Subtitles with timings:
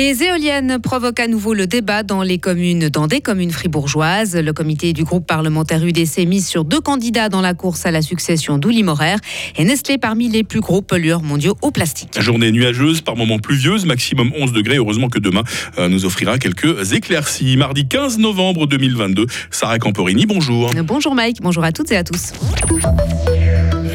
[0.00, 4.36] Les éoliennes provoquent à nouveau le débat dans les communes, dans des communes fribourgeoises.
[4.36, 8.00] Le comité du groupe parlementaire UDC mise sur deux candidats dans la course à la
[8.00, 9.16] succession d'Ouli Morer
[9.56, 12.16] et Nestlé parmi les plus gros pollueurs mondiaux au plastique.
[12.20, 14.76] Journée nuageuse, par moments pluvieuse, maximum 11 degrés.
[14.76, 15.42] Heureusement que demain
[15.78, 17.56] euh, nous offrira quelques éclaircies.
[17.56, 20.70] Mardi 15 novembre 2022, Sarah Camporini, bonjour.
[20.84, 22.34] Bonjour Mike, bonjour à toutes et à tous.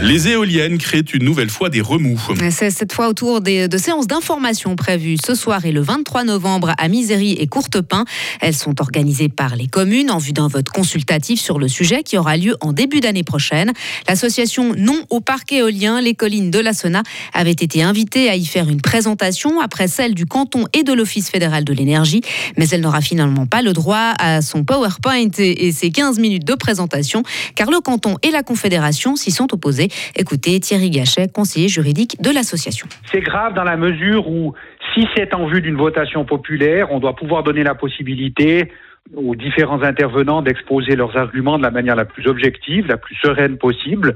[0.03, 2.20] Les éoliennes créent une nouvelle fois des remous.
[2.52, 6.89] C'est cette fois autour de séances d'information prévues ce soir et le 23 novembre à
[6.89, 8.03] Misery et Courtepin.
[8.41, 12.17] Elles sont organisées par les communes en vue d'un vote consultatif sur le sujet qui
[12.17, 13.71] aura lieu en début d'année prochaine.
[14.09, 18.45] L'association Non au parc éolien Les Collines de la Sena avait été invitée à y
[18.45, 22.20] faire une présentation après celle du canton et de l'Office fédéral de l'énergie,
[22.58, 26.55] mais elle n'aura finalement pas le droit à son PowerPoint et ses 15 minutes de
[26.55, 27.23] présentation
[27.55, 29.88] car le canton et la Confédération s'y sont opposés.
[30.15, 32.88] Écoutez Thierry Gachet, conseiller juridique de l'association.
[33.11, 34.53] C'est grave dans la mesure où,
[34.94, 38.71] si c'est en vue d'une votation populaire, on doit pouvoir donner la possibilité
[39.16, 43.58] aux différents intervenants d'exposer leurs arguments de la manière la plus objective, la plus sereine
[43.58, 44.16] possible.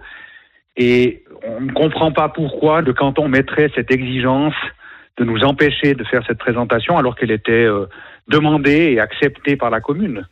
[0.78, 4.54] Et on ne comprend pas pourquoi le canton mettrait cette exigence
[5.18, 7.88] de nous empêcher de faire cette présentation alors qu'elle était euh,
[8.30, 10.26] demandée et acceptée par la commune.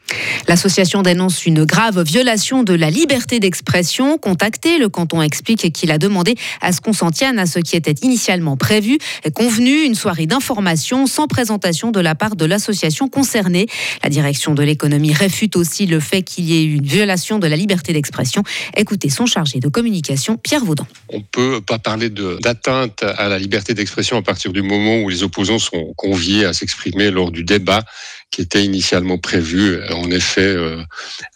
[0.48, 4.18] L'association dénonce une grave violation de la liberté d'expression.
[4.18, 7.76] Contacté, le canton explique qu'il a demandé à ce qu'on s'en tienne à ce qui
[7.76, 8.98] était initialement prévu,
[9.34, 13.68] convenu une soirée d'information sans présentation de la part de l'association concernée.
[14.04, 17.48] La direction de l'économie réfute aussi le fait qu'il y ait eu une violation de
[17.48, 18.44] la liberté d'expression.
[18.76, 20.86] Écoutez son chargé de communication, Pierre Vaudan.
[21.10, 25.10] On ne peut pas parler d'atteinte à la liberté d'expression à partir du moment où
[25.10, 27.85] les opposants sont conviés à s'exprimer lors du débat
[28.32, 30.84] qui était initialement prévu, en effet, euh,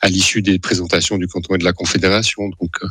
[0.01, 2.49] à l'issue des présentations du canton et de la Confédération.
[2.59, 2.87] Donc, euh,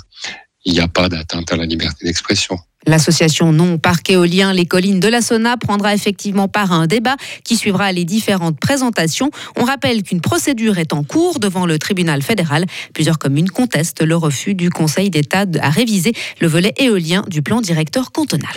[0.65, 2.59] il n'y a pas d'atteinte à la liberté d'expression.
[2.87, 7.17] L'association non parc éolien Les Collines de la Sona prendra effectivement part à un débat
[7.45, 9.31] qui suivra les différentes présentations.
[9.57, 12.65] On rappelle qu'une procédure est en cours devant le tribunal fédéral.
[12.95, 17.61] Plusieurs communes contestent le refus du Conseil d'État à réviser le volet éolien du plan
[17.61, 18.49] directeur cantonal.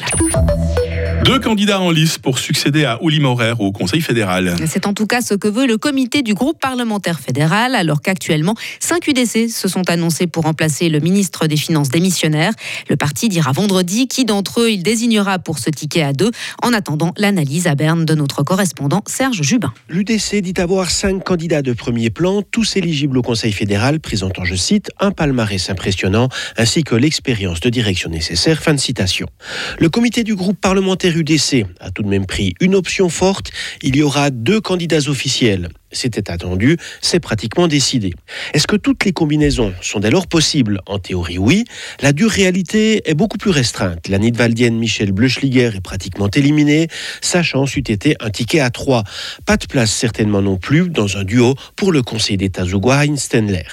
[1.23, 4.55] Deux candidats en lice pour succéder à Ouli Maurer au Conseil fédéral.
[4.65, 8.55] C'est en tout cas ce que veut le comité du groupe parlementaire fédéral, alors qu'actuellement,
[8.79, 12.53] cinq UDC se sont annoncés pour remplacer le ministre des Finances démissionnaire.
[12.89, 16.31] Le parti dira vendredi qui d'entre eux il désignera pour ce ticket à deux.
[16.63, 19.73] En attendant, l'analyse à Berne de notre correspondant Serge Jubin.
[19.89, 24.55] L'UDC dit avoir cinq candidats de premier plan, tous éligibles au Conseil fédéral, présentant, je
[24.55, 28.59] cite, un palmarès impressionnant, ainsi que l'expérience de direction nécessaire.
[28.59, 29.27] Fin de citation.
[29.77, 33.51] Le comité du groupe parlementaire UDC a tout de même pris une option forte.
[33.81, 35.69] Il y aura deux candidats officiels.
[35.91, 38.13] C'était attendu, c'est pratiquement décidé.
[38.53, 40.79] Est-ce que toutes les combinaisons sont dès lors possibles?
[40.85, 41.66] En théorie, oui.
[42.01, 44.07] La dure réalité est beaucoup plus restreinte.
[44.07, 46.88] La Nidwaldienne Michel Bleuschliger est pratiquement éliminée.
[47.19, 49.03] Sa chance eût été un ticket à trois.
[49.45, 53.63] Pas de place certainement non plus dans un duo pour le Conseil d'État Zougoine Stenler.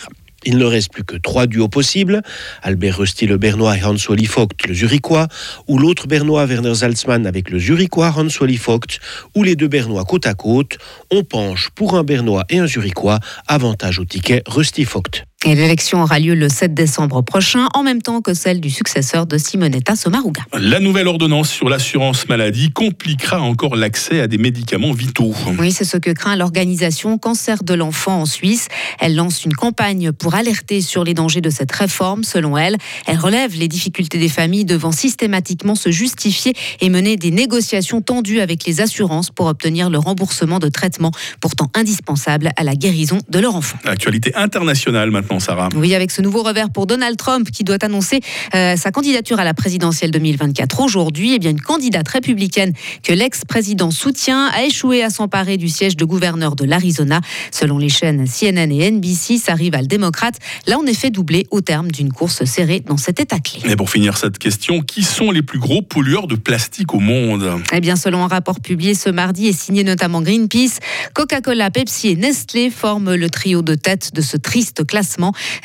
[0.44, 2.22] Il ne reste plus que trois duos possibles,
[2.62, 5.28] Albert Rusty le Bernois et Hans Wally Vogt le Zurichois,
[5.66, 9.00] ou l'autre Bernois Werner Salzmann avec le Zurichois Hans Wally Vogt,
[9.34, 10.78] ou les deux Bernois côte à côte.
[11.10, 15.27] On penche pour un Bernois et un Zurichois, avantage au ticket Rusty Vogt.
[15.44, 19.24] Et l'élection aura lieu le 7 décembre prochain, en même temps que celle du successeur
[19.24, 20.42] de Simonetta Sommaruga.
[20.58, 25.32] La nouvelle ordonnance sur l'assurance maladie compliquera encore l'accès à des médicaments vitaux.
[25.60, 28.66] Oui, c'est ce que craint l'organisation Cancer de l'enfant en Suisse.
[28.98, 32.24] Elle lance une campagne pour alerter sur les dangers de cette réforme.
[32.24, 32.76] Selon elle,
[33.06, 38.40] elle relève les difficultés des familles devant systématiquement se justifier et mener des négociations tendues
[38.40, 43.38] avec les assurances pour obtenir le remboursement de traitements pourtant indispensables à la guérison de
[43.38, 43.78] leur enfant.
[43.84, 45.27] Actualité internationale maintenant.
[45.38, 45.68] Sarah.
[45.76, 48.20] Oui, avec ce nouveau revers pour Donald Trump qui doit annoncer
[48.54, 51.34] euh, sa candidature à la présidentielle 2024 aujourd'hui.
[51.34, 52.72] Eh bien, une candidate républicaine
[53.02, 57.20] que l'ex-président soutient a échoué à s'emparer du siège de gouverneur de l'Arizona.
[57.50, 60.36] Selon les chaînes CNN et NBC, sa rivale démocrate
[60.66, 63.60] l'a en effet doublé au terme d'une course serrée dans cet état clé.
[63.70, 67.50] Et pour finir cette question, qui sont les plus gros pollueurs de plastique au monde?
[67.72, 70.78] Eh bien, selon un rapport publié ce mardi et signé notamment Greenpeace,
[71.12, 75.17] Coca-Cola, Pepsi et Nestlé forment le trio de tête de ce triste classement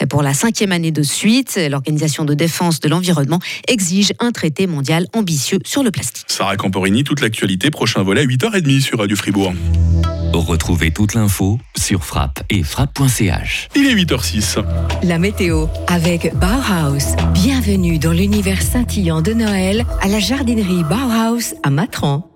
[0.09, 5.07] pour la cinquième année de suite, l'Organisation de défense de l'environnement exige un traité mondial
[5.13, 6.25] ambitieux sur le plastique.
[6.27, 9.53] Sarah Camporini, toute l'actualité, prochain volet à 8h30 sur Radio Fribourg.
[10.33, 13.69] Retrouvez toute l'info sur frappe et frappe.ch.
[13.75, 14.63] Il est 8h06.
[15.03, 17.15] La météo avec Bauhaus.
[17.33, 22.32] Bienvenue dans l'univers scintillant de Noël à la jardinerie Bauhaus à Matran.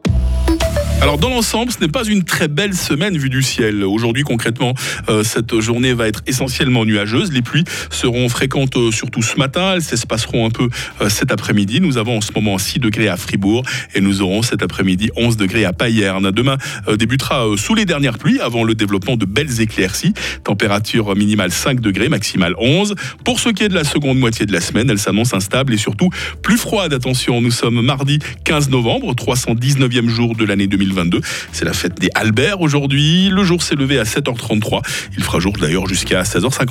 [1.00, 3.84] Alors dans l'ensemble, ce n'est pas une très belle semaine vue du ciel.
[3.84, 4.74] Aujourd'hui concrètement,
[5.10, 7.32] euh, cette journée va être essentiellement nuageuse.
[7.32, 9.74] Les pluies seront fréquentes euh, surtout ce matin.
[9.76, 10.70] Elles s'espaceront un peu
[11.02, 11.82] euh, cet après-midi.
[11.82, 13.64] Nous avons en ce moment 6 degrés à Fribourg
[13.94, 16.32] et nous aurons cet après-midi 11 degrés à Payerne.
[16.32, 16.58] Demain
[16.98, 20.14] débutera sous les dernières pluies avant le développement de belles éclaircies.
[20.44, 22.96] Température minimale 5 degrés, maximale 11.
[23.24, 25.78] Pour ce qui est de la seconde moitié de la semaine, elle s'annonce instable et
[25.78, 26.10] surtout
[26.42, 26.94] plus froide.
[26.94, 31.22] Attention, nous sommes mardi 15 novembre, 319e jour de l'année 2022.
[31.52, 33.30] C'est la fête des Albert aujourd'hui.
[33.30, 34.82] Le jour s'est levé à 7h33.
[35.18, 36.66] Il fera jour d'ailleurs jusqu'à 16h50.